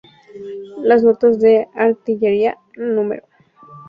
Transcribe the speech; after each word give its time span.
Las 0.81 1.03
Notas 1.03 1.39
de 1.39 1.67
Artillería 1.75 2.57
No. 2.75 3.07